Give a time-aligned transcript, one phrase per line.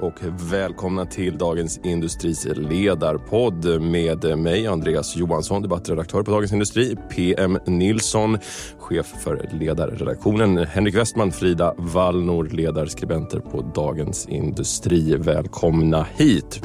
[0.00, 0.14] och
[0.52, 8.38] välkomna till Dagens Industris ledarpodd med mig Andreas Johansson, debattredaktör på Dagens Industri, PM Nilsson,
[8.78, 15.16] chef för ledarredaktionen, Henrik Westman, Frida Wallnor, ledarskribenter på Dagens Industri.
[15.16, 16.60] Välkomna hit!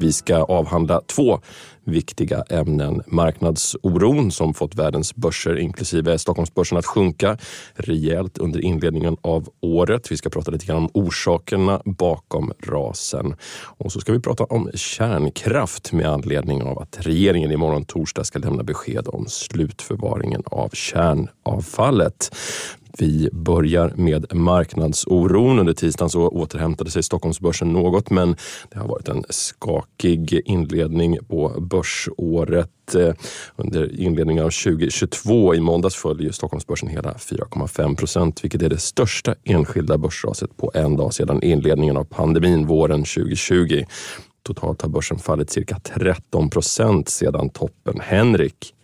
[0.00, 1.40] Vi ska avhandla två
[1.90, 3.02] viktiga ämnen.
[3.06, 7.38] Marknadsoron som fått världens börser, inklusive Stockholmsbörsen, att sjunka
[7.74, 10.12] rejält under inledningen av året.
[10.12, 13.34] Vi ska prata lite grann om orsakerna bakom rasen.
[13.78, 18.38] Och så ska vi prata om kärnkraft med anledning av att regeringen imorgon torsdag ska
[18.38, 22.30] lämna besked om slutförvaringen av kärnavfallet.
[22.98, 25.58] Vi börjar med marknadsoron.
[25.58, 28.36] Under tisdagen så återhämtade sig Stockholmsbörsen något men
[28.70, 32.94] det har varit en skakig inledning på börsåret.
[32.94, 33.14] Eh,
[33.56, 39.34] under inledningen av 2022 i måndags föll Stockholmsbörsen hela 4,5 procent vilket är det största
[39.44, 43.84] enskilda börsraset på en dag sedan inledningen av pandemin våren 2020.
[44.42, 48.00] Totalt har börsen fallit cirka 13 procent sedan toppen.
[48.00, 48.74] Henrik,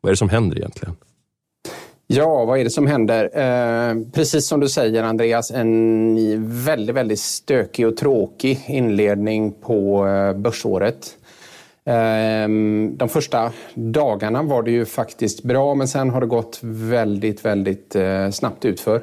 [0.00, 0.96] vad är det som händer egentligen?
[2.14, 3.24] Ja, vad är det som händer?
[3.24, 10.32] Eh, precis som du säger Andreas, en väldigt, väldigt stökig och tråkig inledning på eh,
[10.32, 11.16] börsåret.
[11.84, 12.48] Eh,
[12.96, 17.96] de första dagarna var det ju faktiskt bra, men sen har det gått väldigt, väldigt
[17.96, 19.02] eh, snabbt utför.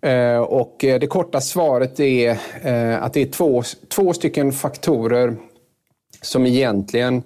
[0.00, 2.30] Eh, och eh, det korta svaret är
[2.62, 5.36] eh, att det är två, två stycken faktorer
[6.22, 7.22] som egentligen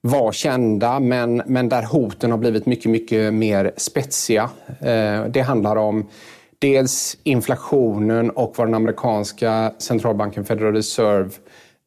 [0.00, 4.50] var kända men, men där hoten har blivit mycket, mycket mer spetsiga.
[4.80, 6.08] Eh, det handlar om
[6.58, 11.30] dels inflationen och vad den amerikanska centralbanken Federal Reserve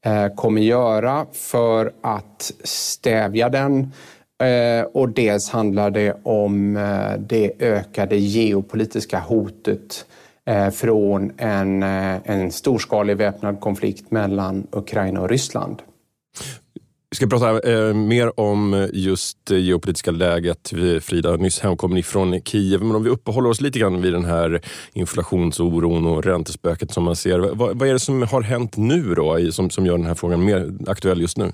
[0.06, 3.92] eh, kommer göra för att stävja den.
[4.44, 6.74] Eh, och dels handlar det om
[7.20, 10.06] det ökade geopolitiska hotet
[10.74, 15.82] från en, en storskalig väpnad konflikt mellan Ukraina och Ryssland.
[17.14, 20.74] Vi ska prata eh, mer om just det geopolitiska läget.
[21.02, 22.82] Frida, nyss hemkommen ifrån Kiev.
[22.82, 24.62] Men om vi uppehåller oss lite grann vid den här
[24.94, 27.40] inflationsoron och räntespöket som man ser.
[27.40, 30.46] Vad, vad är det som har hänt nu då, som, som gör den här frågan
[30.46, 31.52] mer aktuell just nu?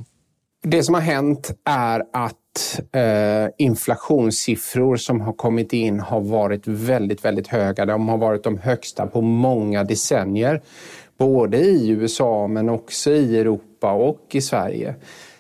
[0.64, 7.26] Det som har hänt är att eh, inflationssiffror som har kommit in har varit väldigt,
[7.26, 7.86] väldigt höga.
[7.86, 10.62] De har varit de högsta på många decennier.
[11.18, 14.96] Både i USA men också i Europa och i Sverige.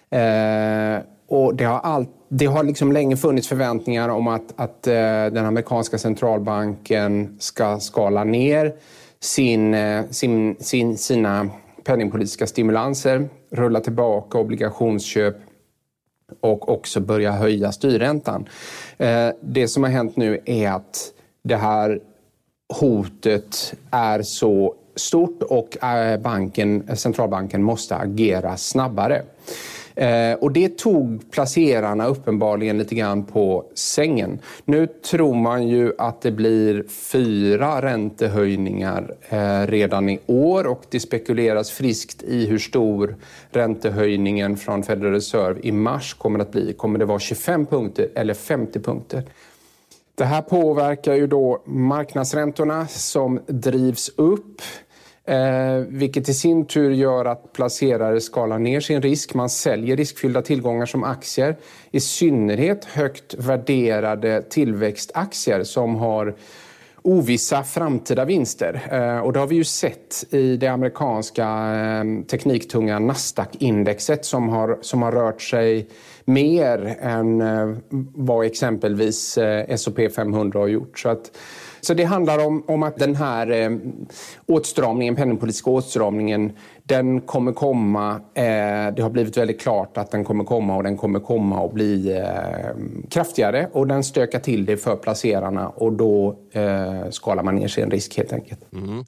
[0.09, 4.93] Eh, och det har, all, det har liksom länge funnits förväntningar om att, att eh,
[4.93, 8.73] den amerikanska centralbanken ska skala ner
[9.19, 11.49] sin, eh, sin, sin, sina
[11.83, 15.35] penningpolitiska stimulanser, rulla tillbaka obligationsköp
[16.41, 18.49] och också börja höja styrräntan.
[18.97, 21.11] Eh, det som har hänt nu är att
[21.43, 21.99] det här
[22.79, 29.21] hotet är så stort och eh, banken, centralbanken måste agera snabbare.
[29.99, 34.39] Eh, och det tog placerarna uppenbarligen lite grann på sängen.
[34.65, 40.99] Nu tror man ju att det blir fyra räntehöjningar eh, redan i år och det
[40.99, 43.15] spekuleras friskt i hur stor
[43.51, 46.73] räntehöjningen från Federal Reserve i mars kommer att bli.
[46.73, 49.23] Kommer det vara 25 punkter eller 50 punkter?
[50.15, 54.61] Det här påverkar ju då marknadsräntorna som drivs upp.
[55.29, 59.33] Eh, vilket i sin tur gör att placerare skalar ner sin risk.
[59.33, 61.57] Man säljer riskfyllda tillgångar som aktier.
[61.91, 66.35] I synnerhet högt värderade tillväxtaktier som har
[67.01, 68.81] ovissa framtida vinster.
[68.91, 74.77] Eh, och det har vi ju sett i det amerikanska eh, tekniktunga Nasdaq-indexet som har,
[74.81, 75.87] som har rört sig
[76.25, 77.75] mer än eh,
[78.15, 80.99] vad exempelvis eh, S&P 500 har gjort.
[80.99, 81.31] Så att
[81.81, 83.71] så det handlar om, om att den här eh,
[84.45, 86.51] åtstramningen, penningpolitiska åtstramningen,
[86.83, 88.11] den kommer komma.
[88.33, 91.73] Eh, det har blivit väldigt klart att den kommer komma och den kommer komma och
[91.73, 97.55] bli eh, kraftigare och den stökar till det för placerarna och då eh, skalar man
[97.55, 98.73] ner sin risk helt enkelt.
[98.73, 99.03] Mm.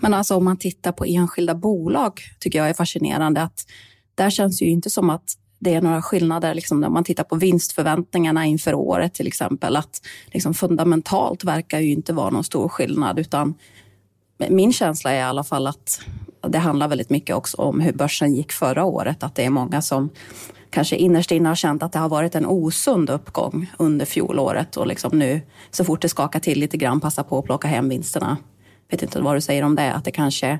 [0.00, 3.66] Men alltså om man tittar på enskilda bolag tycker jag är fascinerande att
[4.14, 7.36] där känns ju inte som att det är några skillnader liksom, när man tittar på
[7.36, 9.76] vinstförväntningarna inför året till exempel.
[9.76, 13.54] Att liksom, fundamentalt verkar ju inte vara någon stor skillnad utan
[14.48, 16.00] min känsla är i alla fall att
[16.48, 19.22] det handlar väldigt mycket också om hur börsen gick förra året.
[19.22, 20.10] Att det är många som
[20.70, 24.86] kanske innerst inne har känt att det har varit en osund uppgång under fjolåret och
[24.86, 28.36] liksom nu så fort det skakar till lite grann passa på att plocka hem vinsterna.
[28.88, 30.58] Jag vet inte vad du säger om det, att det kanske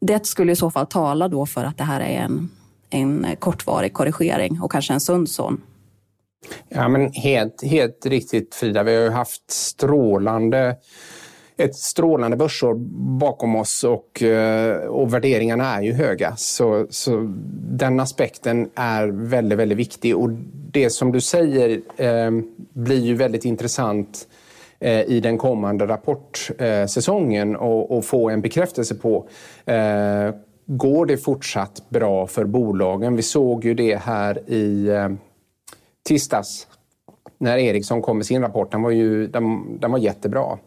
[0.00, 2.50] det skulle i så fall tala då för att det här är en
[2.90, 5.62] en kortvarig korrigering och kanske en sund sån.
[6.68, 8.82] Ja, men helt, helt riktigt Frida.
[8.82, 10.76] Vi har ju haft strålande
[11.58, 12.74] ett strålande börsår
[13.18, 16.36] bakom oss och, eh, och värderingarna är ju höga.
[16.36, 17.34] Så, så
[17.70, 20.16] den aspekten är väldigt, väldigt viktig.
[20.16, 20.30] Och
[20.70, 22.30] det som du säger eh,
[22.72, 24.28] blir ju väldigt intressant
[24.78, 29.28] eh, i den kommande rapportsäsongen eh, och, och, få en bekräftelse på.
[29.64, 30.34] Eh,
[30.66, 33.16] Går det fortsatt bra för bolagen?
[33.16, 35.08] Vi såg ju det här i eh,
[36.08, 36.66] tisdags
[37.38, 38.72] när Ericsson kom med sin rapport.
[38.72, 40.58] Den var, ju, den, den var jättebra.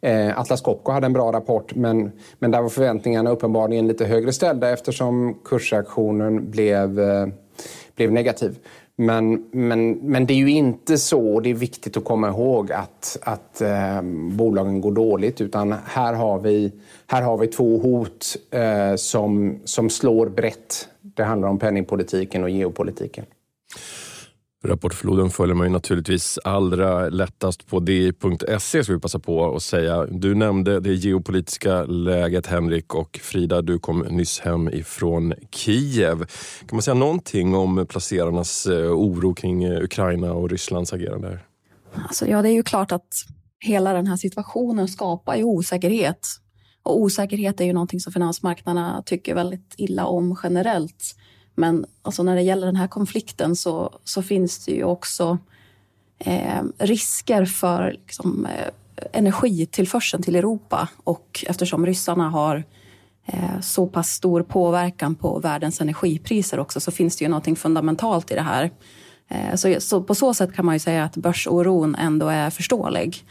[0.00, 4.32] Eh, Atlas Copco hade en bra rapport men, men där var förväntningarna uppenbarligen lite högre
[4.32, 7.26] ställda eftersom kursreaktionen blev, eh,
[7.96, 8.58] blev negativ.
[8.96, 12.72] Men, men, men det är ju inte så, och det är viktigt att komma ihåg
[12.72, 16.72] att, att eh, bolagen går dåligt utan här har vi,
[17.06, 20.88] här har vi två hot eh, som, som slår brett.
[21.00, 23.24] Det handlar om penningpolitiken och geopolitiken.
[24.64, 30.06] Rapportfloden följer man ju naturligtvis allra lättast på di.se, ska vi passa på att säga.
[30.06, 36.18] Du nämnde det geopolitiska läget, Henrik och Frida, du kom nyss hem ifrån Kiev.
[36.66, 41.28] Kan man säga någonting om placerarnas eh, oro kring eh, Ukraina och Rysslands agerande?
[41.28, 41.46] Här?
[41.94, 43.08] Alltså, ja, det är ju klart att
[43.60, 46.26] hela den här situationen skapar ju osäkerhet.
[46.82, 51.16] Och osäkerhet är ju någonting som finansmarknaderna tycker väldigt illa om generellt.
[51.54, 55.38] Men alltså när det gäller den här konflikten så, så finns det ju också
[56.18, 58.68] eh, risker för liksom, eh,
[59.12, 62.64] energitillförseln till Europa och eftersom ryssarna har
[63.26, 68.30] eh, så pass stor påverkan på världens energipriser också så finns det ju någonting fundamentalt
[68.30, 68.70] i det här.
[69.28, 73.24] Eh, så, så, på så sätt kan man ju säga att börsoron ändå är förståelig.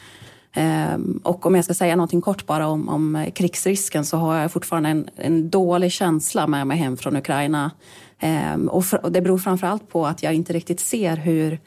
[0.53, 4.37] Ehm, och om jag ska säga någonting kort bara om, om eh, krigsrisken så har
[4.37, 7.71] jag fortfarande en, en dålig känsla med mig hem från Ukraina.
[8.25, 11.59] Ehm, och, för, och det beror framför allt på att jag inte riktigt ser hur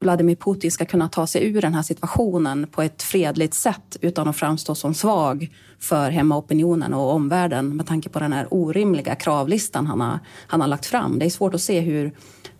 [0.00, 4.28] Vladimir Putin ska kunna ta sig ur den här situationen på ett fredligt sätt utan
[4.28, 5.48] att framstå som svag
[5.80, 10.68] för hemmaopinionen och omvärlden med tanke på den här orimliga kravlistan han har, han har
[10.68, 11.18] lagt fram.
[11.18, 12.12] Det är svårt att se hur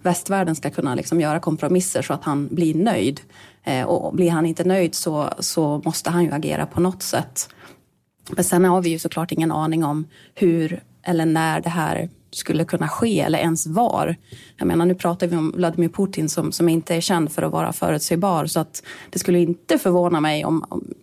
[0.03, 3.21] västvärlden ska kunna liksom göra kompromisser så att han blir nöjd.
[3.65, 7.49] Eh, och blir han inte nöjd så, så måste han ju agera på något sätt.
[8.31, 12.65] Men sen har vi ju såklart ingen aning om hur eller när det här skulle
[12.65, 14.17] kunna ske eller ens var.
[14.57, 17.53] Jag menar, nu pratar vi om Vladimir Putin som, som inte är känd för att
[17.53, 20.95] vara förutsägbar så att det skulle inte förvåna mig om, om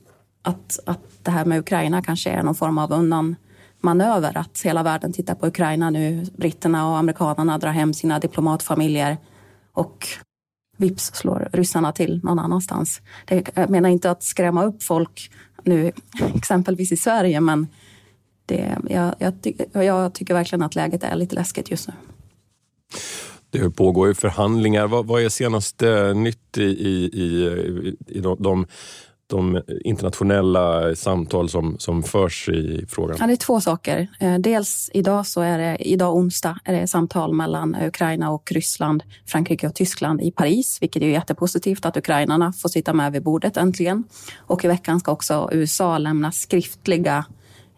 [0.42, 4.38] att, att det här med Ukraina kanske är någon form av undanmanöver.
[4.38, 6.26] Att hela världen tittar på Ukraina nu.
[6.38, 9.18] Britterna och amerikanerna drar hem sina diplomatfamiljer
[9.74, 10.08] och
[10.78, 13.02] vips slår ryssarna till någon annanstans.
[13.26, 15.32] Det, jag menar inte att skrämma upp folk
[15.64, 15.92] nu,
[16.36, 17.68] exempelvis i Sverige, men
[18.46, 21.94] det, jag, jag, jag tycker verkligen att läget är lite läskigt just nu.
[23.50, 24.88] Det pågår ju förhandlingar.
[24.88, 28.66] Vad, vad är senaste nytt i, i, i, i de, de
[29.32, 33.18] de internationella samtal som, som förs i frågan?
[33.20, 34.08] Ja, det är två saker.
[34.20, 39.04] Eh, dels idag, så är det, idag onsdag är det samtal mellan Ukraina och Ryssland,
[39.26, 43.58] Frankrike och Tyskland i Paris, vilket är jättepositivt att ukrainarna får sitta med vid bordet
[43.58, 44.04] äntligen.
[44.38, 47.26] Och i veckan ska också USA lämna skriftliga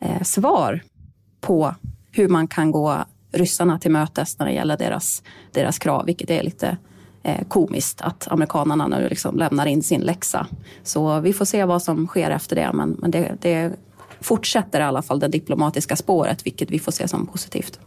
[0.03, 0.81] eh, svar
[1.41, 1.75] på
[2.11, 6.43] hur man kan gå ryssarna till mötes när det gäller deras, deras krav, vilket är
[6.43, 6.77] lite
[7.23, 10.47] eh, komiskt att amerikanerna nu liksom lämnar in sin läxa.
[10.83, 13.73] Så vi får se vad som sker efter det, men, men det, det
[14.21, 17.79] fortsätter i alla fall det diplomatiska spåret, vilket vi får se som positivt.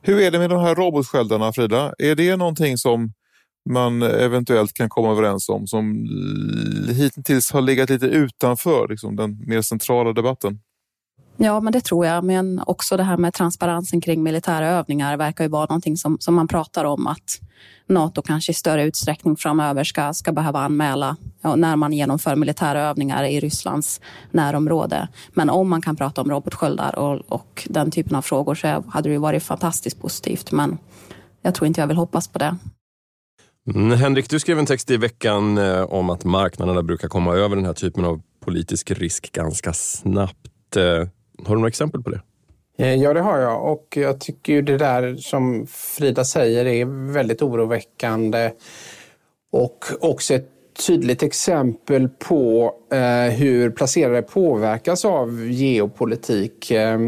[0.00, 1.94] Hur är det med de här robotsköldarna, Frida?
[1.98, 3.12] Är det någonting som
[3.70, 6.08] man eventuellt kan komma överens om som
[6.96, 10.60] hittills har legat lite utanför liksom, den mer centrala debatten?
[11.40, 12.24] Ja, men det tror jag.
[12.24, 16.34] Men också det här med transparensen kring militära övningar verkar ju vara någonting som, som
[16.34, 17.40] man pratar om att
[17.86, 21.16] Nato kanske i större utsträckning framöver ska, ska behöva anmäla
[21.56, 25.08] när man genomför militära övningar i Rysslands närområde.
[25.32, 29.08] Men om man kan prata om robotsköldar och, och den typen av frågor så hade
[29.08, 30.52] det varit fantastiskt positivt.
[30.52, 30.78] Men
[31.42, 32.56] jag tror inte jag vill hoppas på det.
[33.74, 37.56] Mm, Henrik, du skrev en text i veckan eh, om att marknaderna brukar komma över
[37.56, 40.76] den här typen av politisk risk ganska snabbt.
[40.76, 41.08] Eh,
[41.44, 42.20] har du några exempel på det?
[42.78, 43.72] Eh, ja, det har jag.
[43.72, 48.50] Och jag tycker ju det där som Frida säger är väldigt oroväckande.
[49.52, 50.48] Och också ett
[50.86, 56.70] tydligt exempel på eh, hur placerare påverkas av geopolitik.
[56.70, 56.98] Eh,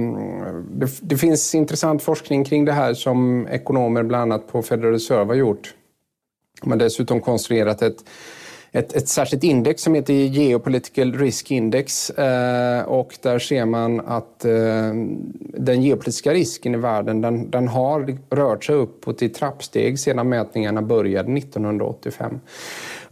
[0.70, 5.24] det, det, finns intressant forskning kring det här som ekonomer bland annat på Federal Reserve
[5.24, 5.74] har gjort.
[6.62, 8.04] De har dessutom konstruerat ett
[8.72, 12.10] ett, ett särskilt index som heter Geopolitical Risk Index.
[12.10, 14.92] Eh, och där ser man att eh,
[15.38, 20.82] den geopolitiska risken i världen den, den har rört sig uppåt i trappsteg sedan mätningarna
[20.82, 22.40] började 1985.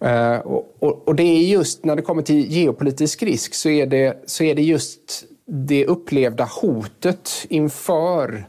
[0.01, 3.87] Eh, och, och, och, det är just när det kommer till geopolitisk risk så är
[3.87, 8.47] det, så är det just det upplevda hotet inför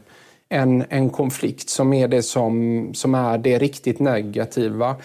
[0.48, 4.96] en, en konflikt som är det som, som är det riktigt negativa.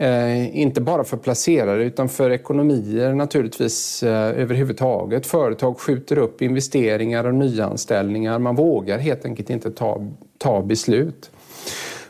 [0.00, 5.26] Eh, inte bara för placerare utan för ekonomier naturligtvis eh, överhuvudtaget.
[5.26, 8.38] Företag skjuter upp investeringar och nyanställningar.
[8.38, 10.06] Man vågar helt enkelt inte ta,
[10.38, 11.30] ta beslut.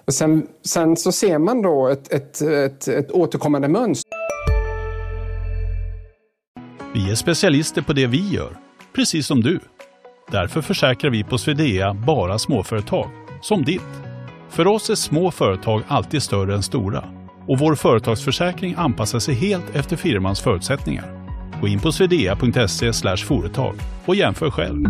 [0.05, 4.11] Och sen, sen så ser man då ett, ett, ett, ett återkommande mönster.
[6.95, 8.57] Vi är specialister på det vi gör,
[8.95, 9.61] precis som du.
[10.31, 13.11] Därför försäkrar vi på Swedea bara småföretag,
[13.43, 13.81] som ditt.
[14.49, 17.20] För oss är små företag alltid större än stora
[17.51, 21.05] och vår företagsförsäkring anpassar sig helt efter firmans förutsättningar.
[21.61, 24.85] Gå in på swedea.se företag och jämför själv.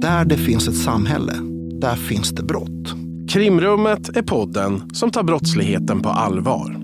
[0.00, 1.32] Där det finns ett samhälle,
[1.80, 2.94] där finns det brott.
[3.30, 6.83] Krimrummet är podden som tar brottsligheten på allvar.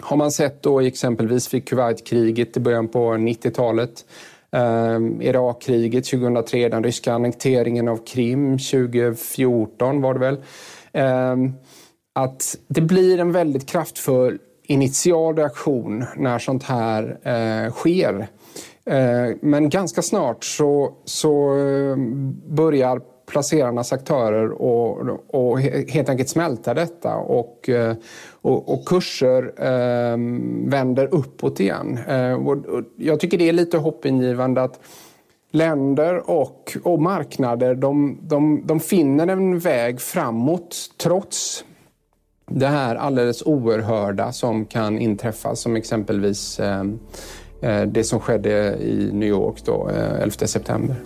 [0.00, 4.04] har man sett då exempelvis vid Kuwaitkriget i början på 90-talet.
[4.52, 10.36] Eh, Irakkriget 2003, den ryska annekteringen av Krim 2014 var det väl.
[10.92, 11.36] Eh,
[12.14, 18.26] att det blir en väldigt kraftfull initial reaktion när sånt här eh, sker.
[18.86, 24.98] Eh, men ganska snart så, så ehm, börjar placerarnas aktörer och,
[25.34, 27.94] och helt enkelt smälta detta och, eh,
[28.44, 30.16] och, och kurser eh,
[30.70, 31.98] vänder uppåt igen.
[32.08, 34.80] Eh, och, och jag tycker det är lite hoppingivande att
[35.50, 41.64] länder och, och marknader de, de, de finner en väg framåt trots
[42.50, 46.98] det här alldeles oerhörda som kan inträffa som exempelvis ehm,
[47.62, 50.96] eh, det som skedde i New York då, eh, 11 september.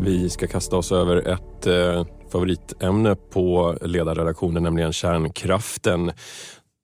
[0.00, 6.12] Vi ska kasta oss över ett eh, favoritämne på ledarredaktionen, nämligen kärnkraften.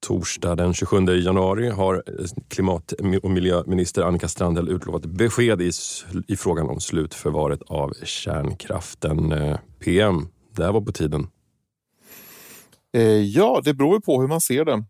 [0.07, 5.71] Torsdag den 27 januari har eh, klimat och miljöminister Annika Strandhäll utlovat besked i,
[6.29, 9.33] i frågan om slutförvaret av kärnkraften.
[9.33, 11.27] Eh, PM, det här var på tiden.
[12.97, 14.85] Eh, ja, det beror på hur man ser det.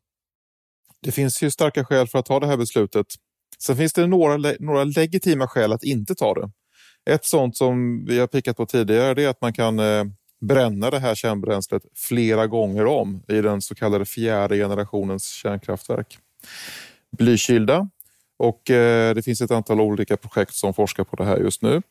[1.02, 3.06] Det finns ju starka skäl för att ta det här beslutet.
[3.58, 6.50] Sen finns det några, några legitima skäl att inte ta det.
[7.10, 10.04] Ett sånt som vi har pickat på tidigare är att man kan eh,
[10.42, 16.18] bränna det här kärnbränslet flera gånger om i den så kallade fjärde generationens kärnkraftverk.
[17.18, 17.88] Blykylda
[18.38, 21.82] och eh, det finns ett antal olika projekt som forskar på det här just nu.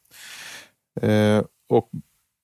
[1.01, 1.89] Eh, och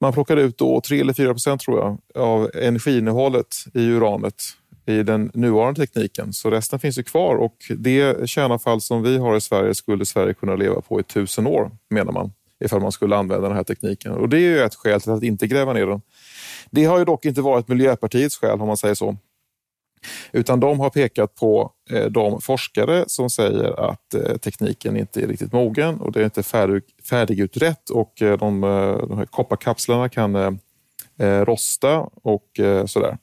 [0.01, 4.43] man plockade ut då 3 eller 4 procent tror jag av energiinnehållet i uranet
[4.85, 6.33] i den nuvarande tekniken.
[6.33, 10.33] Så resten finns ju kvar och det kärnavfall som vi har i Sverige skulle Sverige
[10.33, 14.11] kunna leva på i tusen år menar man ifall man skulle använda den här tekniken.
[14.11, 16.01] Och Det är ju ett skäl till att inte gräva ner den.
[16.71, 19.17] Det har ju dock inte varit Miljöpartiets skäl om man säger så.
[20.31, 25.27] Utan de har pekat på eh, de forskare som säger att eh, tekniken inte är
[25.27, 28.61] riktigt mogen och det är inte färdig, färdigutrett och eh, de,
[29.09, 30.59] de här kopparkapslarna kan
[31.19, 33.17] rosta och sådär.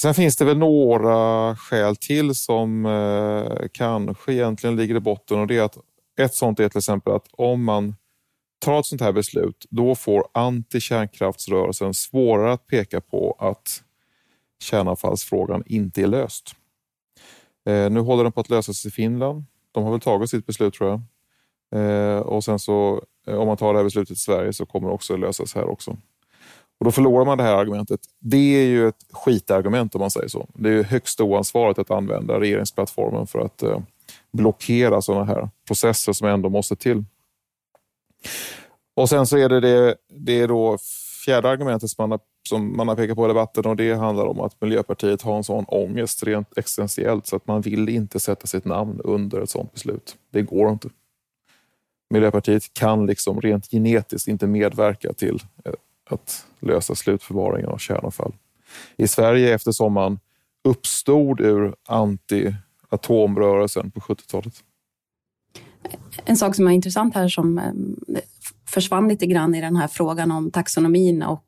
[0.00, 2.88] Sen finns det väl några skäl till som
[3.72, 5.78] kanske egentligen ligger i botten och det är att
[6.20, 7.94] ett sånt är till exempel att om man
[8.58, 13.82] tar ett sånt här beslut, då får antikärnkraftsrörelsen svårare att peka på att
[14.62, 16.54] kärnavfallsfrågan inte är löst.
[17.66, 19.44] Eh, nu håller den på att lösas i Finland.
[19.72, 21.00] De har väl tagit sitt beslut tror jag.
[21.80, 24.88] Eh, och sen så eh, om man tar det här beslutet i Sverige så kommer
[24.88, 25.96] det också lösas här också.
[26.78, 28.00] Och Då förlorar man det här argumentet.
[28.18, 30.48] Det är ju ett skitargument om man säger så.
[30.54, 33.78] Det är högst oansvarigt att använda regeringsplattformen för att eh,
[34.32, 37.04] blockera sådana här processer som ändå måste till.
[38.94, 40.78] Och sen så är det det, det är då
[41.24, 44.26] fjärde argumentet som man, har, som man har pekat på i debatten och det handlar
[44.26, 48.46] om att Miljöpartiet har en sån ångest rent existentiellt så att man vill inte sätta
[48.46, 50.16] sitt namn under ett sådant beslut.
[50.30, 50.88] Det går inte.
[52.10, 55.72] Miljöpartiet kan liksom rent genetiskt inte medverka till eh,
[56.10, 58.32] att lösa slutförvaringen av kärnavfall.
[58.96, 60.18] I Sverige eftersom man
[60.64, 62.54] uppstod ur anti
[62.92, 64.54] atomrörelsen på 70-talet.
[66.24, 67.72] En sak som är intressant här som eh,
[68.68, 71.46] försvann lite grann i den här frågan om taxonomin och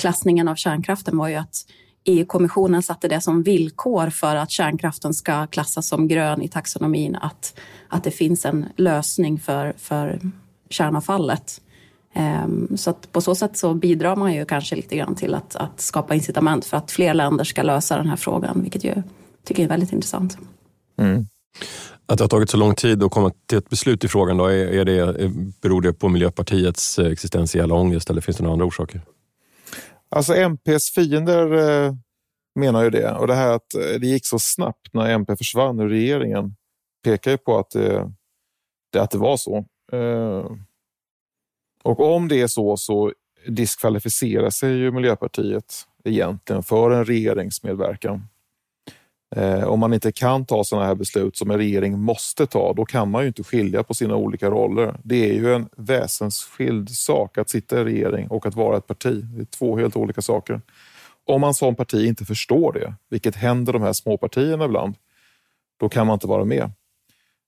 [0.00, 1.66] klassningen av kärnkraften var ju att
[2.04, 7.58] EU-kommissionen satte det som villkor för att kärnkraften ska klassas som grön i taxonomin, att,
[7.88, 10.20] att det finns en lösning för, för
[10.70, 11.60] kärnavfallet.
[12.12, 15.56] Ehm, så att på så sätt så bidrar man ju kanske lite grann till att,
[15.56, 19.02] att skapa incitament för att fler länder ska lösa den här frågan, vilket jag
[19.44, 20.38] tycker är väldigt intressant.
[21.02, 21.26] Mm.
[22.06, 24.46] Att det har tagit så lång tid att komma till ett beslut i frågan, då,
[24.46, 25.30] är, är det,
[25.62, 29.00] beror det på Miljöpartiets existentiella ångest eller finns det några andra orsaker?
[30.08, 31.94] Alltså MPs fiender eh,
[32.54, 33.12] menar ju det.
[33.12, 36.54] Och det här att eh, det gick så snabbt när MP försvann ur regeringen
[37.04, 38.12] pekar ju på att det,
[38.92, 39.64] det, att det var så.
[39.92, 40.50] Eh,
[41.82, 43.12] och om det är så så
[43.46, 48.28] diskvalificerar sig ju Miljöpartiet egentligen för en regeringsmedverkan.
[49.36, 52.84] Eh, om man inte kan ta sådana här beslut som en regering måste ta, då
[52.84, 54.96] kan man ju inte skilja på sina olika roller.
[55.02, 59.24] Det är ju en väsensskild sak att sitta i regering och att vara ett parti.
[59.24, 60.60] Det är två helt olika saker.
[61.24, 64.94] Om man som parti inte förstår det, vilket händer de här småpartierna ibland,
[65.80, 66.70] då kan man inte vara med.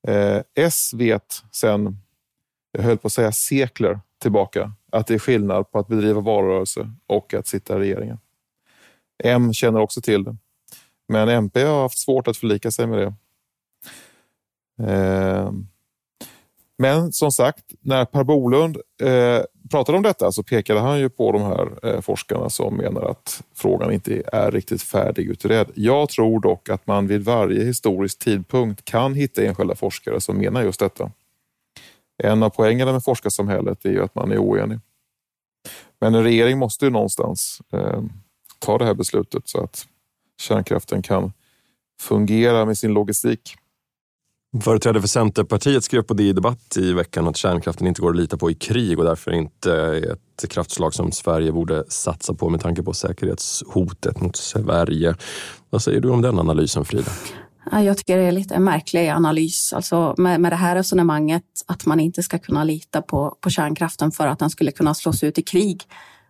[0.09, 1.99] Eh, S vet sen,
[2.73, 6.91] jag höll på att säga sekler tillbaka, att det är skillnad på att bedriva valrörelse
[7.07, 8.19] och att sitta i regeringen.
[9.25, 10.37] M känner också till det.
[11.09, 13.15] Men MP har haft svårt att förlika sig med det.
[14.93, 15.53] Eh,
[16.79, 21.33] men som sagt, när Per Bolund eh, pratade om detta så pekade han ju på
[21.33, 25.71] de här eh, forskarna som menar att frågan inte är riktigt färdigutredd.
[25.75, 30.63] Jag tror dock att man vid varje historisk tidpunkt kan hitta enskilda forskare som menar
[30.63, 31.11] just detta.
[32.23, 34.79] En av poängerna med forskarsamhället är ju att man är oenig.
[36.01, 38.03] Men en regering måste ju någonstans eh,
[38.59, 39.87] ta det här beslutet så att
[40.41, 41.33] kärnkraften kan
[42.01, 43.57] fungera med sin logistik.
[44.63, 48.17] Företrädare för Centerpartiet skrev på det i debatt i veckan att kärnkraften inte går att
[48.17, 52.49] lita på i krig och därför inte är ett kraftslag som Sverige borde satsa på
[52.49, 55.15] med tanke på säkerhetshotet mot Sverige.
[55.71, 57.11] Vad säger du om den analysen Frida?
[57.73, 59.73] Jag tycker det är lite en märklig analys.
[59.73, 64.11] Alltså med, med det här resonemanget att man inte ska kunna lita på, på kärnkraften
[64.11, 65.83] för att den skulle kunna slås ut i krig.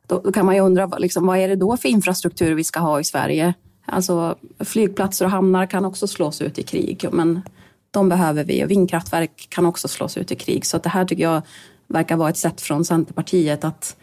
[0.07, 2.81] Då, då kan man ju undra liksom, vad är det då för infrastruktur vi ska
[2.81, 3.55] ha i Sverige?
[3.87, 7.43] Alltså flygplatser och hamnar kan också slås ut i krig, men
[7.91, 8.65] de behöver vi.
[8.65, 10.67] Och vindkraftverk kan också slås ut i krig.
[10.67, 11.43] Så det här tycker jag
[11.87, 13.97] verkar vara ett sätt från Centerpartiet att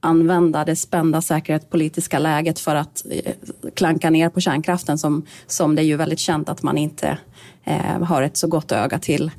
[0.00, 3.32] använda det spända säkerhetspolitiska läget för att eh,
[3.74, 7.18] klanka ner på kärnkraften som, som det är ju väldigt känt att man inte
[7.64, 9.30] eh, har ett så gott öga till.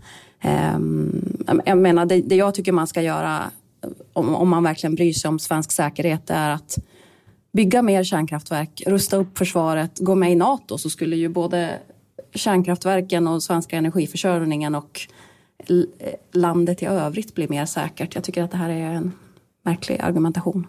[0.41, 0.79] Eh,
[1.65, 3.43] jag menar, det, det, jag tycker man ska göra
[4.13, 6.77] om, om man verkligen bryr sig om svensk säkerhet är att
[7.51, 11.79] bygga mer kärnkraftverk, rusta upp försvaret, gå med i Nato så skulle ju både
[12.33, 14.99] kärnkraftverken och svenska energiförsörjningen och
[16.31, 18.15] landet i övrigt bli mer säkert.
[18.15, 19.12] Jag tycker att det här är en
[19.63, 20.67] märklig argumentation.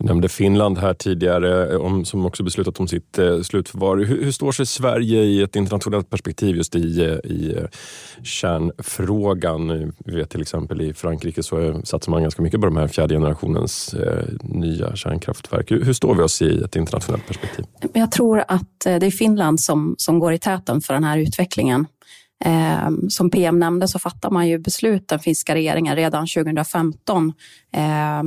[0.00, 3.96] Du nämnde Finland här tidigare eh, om, som också beslutat om sitt eh, slutförvar.
[3.96, 7.64] Hur, hur, står sig Sverige i ett internationellt perspektiv just i, eh, i eh,
[8.22, 9.92] kärnfrågan?
[9.98, 13.14] Vi vet till exempel i Frankrike så satsar man ganska mycket på de här fjärde
[13.14, 15.70] generationens eh, nya kärnkraftverk.
[15.70, 17.64] Hur, hur, står vi oss i ett internationellt perspektiv?
[17.92, 21.86] Jag tror att det är Finland som, som går i täten för den här utvecklingen.
[22.44, 27.32] Eh, som PM nämnde så fattar man ju beslut, den finska regeringen, redan 2015.
[27.72, 28.18] Eh,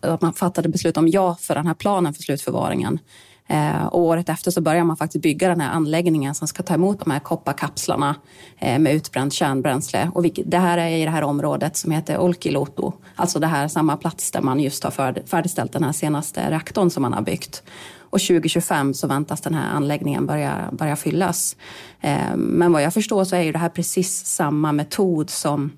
[0.00, 2.98] att man fattade beslut om ja för den här planen för slutförvaringen.
[3.52, 6.74] Eh, och året efter så börjar man faktiskt bygga den här anläggningen som ska ta
[6.74, 8.16] emot de här kopparkapslarna
[8.58, 10.10] eh, med utbränt kärnbränsle.
[10.14, 13.68] Och vilket, det här är i det här området som heter Olkiluoto, alltså det här
[13.68, 14.90] samma plats där man just har
[15.26, 17.62] färdigställt den här senaste reaktorn som man har byggt.
[18.12, 21.56] Och 2025 så väntas den här anläggningen börja, börja fyllas.
[22.00, 25.70] Eh, men vad jag förstår så är ju det här precis samma metod som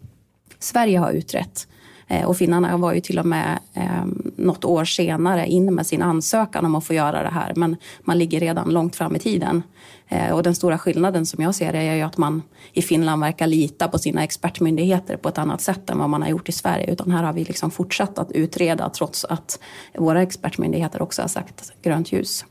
[0.59, 1.69] Sverige har utrett.
[2.09, 4.05] Eh, och finnarna var ju till och med eh,
[4.37, 7.53] något år senare inne med sin ansökan om att få göra det här.
[7.57, 9.63] Men man ligger redan långt fram i tiden.
[10.09, 13.23] Eh, och den stora skillnaden som jag ser det är ju att man i Finland
[13.23, 16.53] verkar lita på sina expertmyndigheter på ett annat sätt än vad man har gjort i
[16.53, 16.93] Sverige.
[16.93, 19.59] Utan här har vi liksom fortsatt att utreda trots att
[19.99, 22.45] våra expertmyndigheter också har sagt grönt ljus.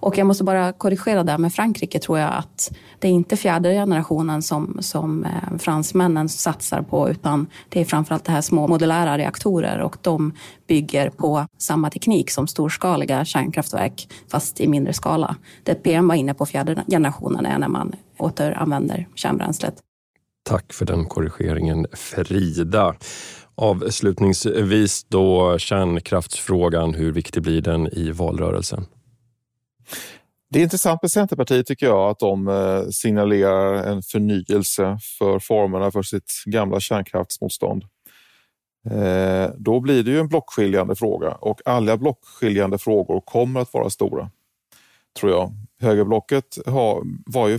[0.00, 3.72] Och jag måste bara korrigera det med Frankrike tror jag att det är inte fjärde
[3.72, 9.18] generationen som, som eh, fransmännen satsar på utan det är framförallt det här små modulära
[9.18, 10.32] reaktorer och de
[10.68, 15.36] bygger på samma teknik som storskaliga kärnkraftverk fast i mindre skala.
[15.62, 19.74] Det PM var inne på fjärde generationen är när man återanvänder kärnbränslet.
[20.48, 22.94] Tack för den korrigeringen Frida.
[23.54, 28.86] Avslutningsvis då kärnkraftsfrågan, hur viktig blir den i valrörelsen?
[30.50, 35.90] Det är intressant med Centerpartiet tycker jag att de eh, signalerar en förnyelse för formerna
[35.90, 37.84] för sitt gamla kärnkraftsmotstånd.
[38.90, 43.90] Eh, då blir det ju en blockskiljande fråga och alla blockskiljande frågor kommer att vara
[43.90, 44.30] stora,
[45.18, 45.52] tror jag.
[45.80, 46.58] Högerblocket
[47.26, 47.58] var ju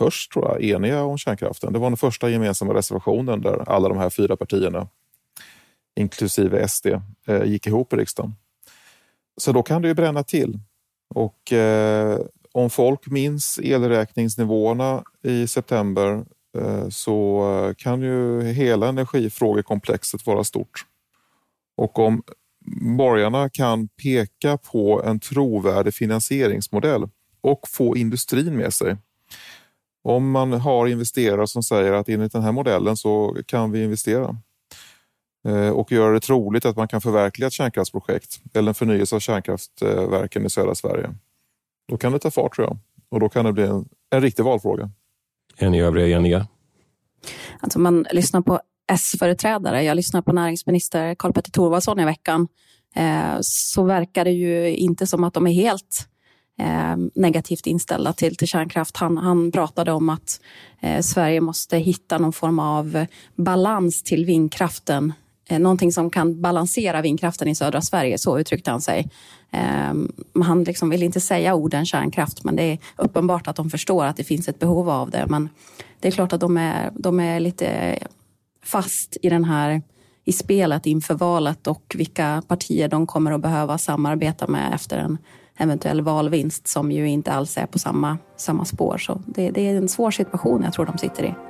[0.00, 1.72] först tror jag, eniga om kärnkraften.
[1.72, 4.88] Det var den första gemensamma reservationen där alla de här fyra partierna,
[5.96, 6.86] inklusive SD,
[7.26, 8.34] eh, gick ihop i riksdagen.
[9.36, 10.58] Så då kan det ju bränna till.
[11.14, 12.18] Och eh,
[12.52, 16.24] om folk minns elräkningsnivåerna i september
[16.58, 20.86] eh, så eh, kan ju hela energifrågekomplexet vara stort.
[21.76, 22.22] Och om
[22.98, 27.08] borgarna kan peka på en trovärdig finansieringsmodell
[27.40, 28.96] och få industrin med sig.
[30.02, 34.36] Om man har investerare som säger att enligt den här modellen så kan vi investera
[35.74, 40.46] och göra det troligt att man kan förverkliga ett kärnkraftsprojekt eller en förnyelse av kärnkraftverken
[40.46, 41.14] i södra Sverige.
[41.88, 44.42] Då kan det ta fart tror jag och då kan det bli en, en riktig
[44.42, 44.90] valfråga.
[45.56, 46.46] Är ni övriga eniga?
[47.60, 48.60] Alltså man lyssnar på
[48.92, 49.82] S-företrädare.
[49.82, 52.48] Jag lyssnar på näringsminister Karl-Petter Thorwaldsson i veckan.
[52.94, 56.08] Eh, så verkar det ju inte som att de är helt
[56.58, 58.96] eh, negativt inställda till, till kärnkraft.
[58.96, 60.40] Han, han pratade om att
[60.80, 65.12] eh, Sverige måste hitta någon form av balans till vindkraften.
[65.50, 69.08] Eh, någonting som kan balansera vindkraften i södra Sverige, så uttryckte han sig.
[69.50, 69.94] Eh,
[70.44, 74.16] han liksom vill inte säga orden kärnkraft, men det är uppenbart att de förstår att
[74.16, 75.26] det finns ett behov av det.
[75.28, 75.48] Men
[76.00, 77.98] det är klart att de är, de är lite
[78.64, 79.82] fast i den här
[80.24, 85.18] i spelet inför valet och vilka partier de kommer att behöva samarbeta med efter en
[85.56, 88.98] eventuell valvinst som ju inte alls är på samma, samma spår.
[88.98, 91.49] Så det, det är en svår situation jag tror de sitter i.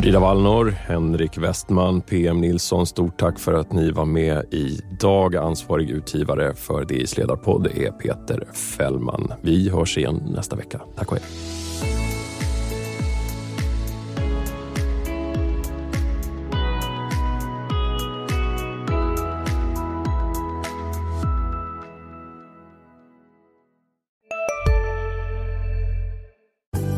[0.00, 5.36] Frida Wallnor, Henrik Westman, PM Nilsson, stort tack för att ni var med idag.
[5.36, 9.32] Ansvarig utgivare för DIs ledarpodd är Peter Fällman.
[9.42, 10.80] Vi hörs igen nästa vecka.
[10.96, 11.26] Tack och hej.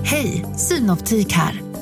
[0.05, 1.82] Hej, Synoptik här.